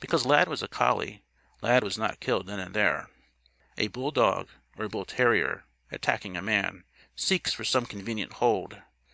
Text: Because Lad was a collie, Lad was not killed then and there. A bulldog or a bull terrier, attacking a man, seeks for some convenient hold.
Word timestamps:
Because 0.00 0.24
Lad 0.24 0.48
was 0.48 0.62
a 0.62 0.68
collie, 0.68 1.22
Lad 1.60 1.84
was 1.84 1.98
not 1.98 2.18
killed 2.18 2.46
then 2.46 2.58
and 2.58 2.72
there. 2.74 3.10
A 3.76 3.88
bulldog 3.88 4.48
or 4.78 4.86
a 4.86 4.88
bull 4.88 5.04
terrier, 5.04 5.66
attacking 5.90 6.34
a 6.34 6.40
man, 6.40 6.84
seeks 7.14 7.52
for 7.52 7.62
some 7.64 7.84
convenient 7.84 8.32
hold. 8.32 8.80